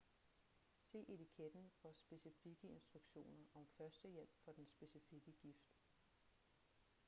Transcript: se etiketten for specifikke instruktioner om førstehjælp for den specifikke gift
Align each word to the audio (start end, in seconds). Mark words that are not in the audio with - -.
se 0.79 0.97
etiketten 1.13 1.69
for 1.81 1.91
specifikke 1.93 2.67
instruktioner 2.67 3.43
om 3.53 3.67
førstehjælp 3.77 4.29
for 4.45 4.51
den 4.51 4.67
specifikke 4.69 5.31
gift 5.31 5.73